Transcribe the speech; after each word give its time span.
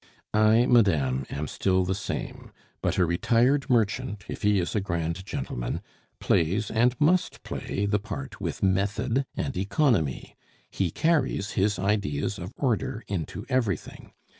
"I, 0.33 0.65
madame, 0.65 1.27
am 1.29 1.47
still 1.47 1.85
the 1.85 1.93
same; 1.93 2.51
but 2.81 2.97
a 2.97 3.05
retired 3.05 3.69
merchant, 3.69 4.25
if 4.27 4.41
he 4.41 4.59
is 4.59 4.73
a 4.73 4.81
grand 4.81 5.23
gentleman, 5.27 5.79
plays, 6.19 6.71
and 6.71 6.99
must 6.99 7.43
play, 7.43 7.85
the 7.85 7.99
part 7.99 8.41
with 8.41 8.63
method 8.63 9.27
and 9.37 9.55
economy; 9.55 10.35
he 10.71 10.89
carries 10.89 11.51
his 11.51 11.77
ideas 11.77 12.39
of 12.39 12.51
order 12.57 13.03
into 13.07 13.45
everything. 13.47 14.11